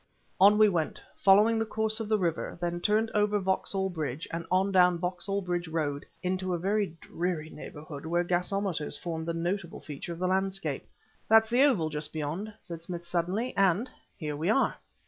On 0.39 0.57
we 0.57 0.67
went, 0.67 0.99
following 1.15 1.59
the 1.59 1.63
course 1.67 1.99
of 1.99 2.09
the 2.09 2.17
river, 2.17 2.57
then 2.59 2.81
turned 2.81 3.11
over 3.13 3.37
Vauxhall 3.37 3.91
Bridge 3.91 4.27
and 4.31 4.47
on 4.49 4.71
down 4.71 4.97
Vauxhall 4.97 5.43
Bridge 5.43 5.67
Road 5.67 6.07
into 6.23 6.55
a 6.55 6.57
very 6.57 6.97
dreary 7.01 7.51
neighborhood 7.51 8.07
where 8.07 8.23
gasometers 8.23 8.97
formed 8.97 9.27
the 9.27 9.33
notable 9.35 9.79
feature 9.79 10.11
of 10.11 10.17
the 10.17 10.25
landscape. 10.25 10.87
"That's 11.29 11.51
the 11.51 11.61
Oval 11.65 11.89
just 11.89 12.11
beyond," 12.13 12.51
said 12.59 12.81
Smith 12.81 13.05
suddenly, 13.05 13.55
"and 13.55 13.91
here 14.17 14.35
we 14.35 14.49
are." 14.49 14.77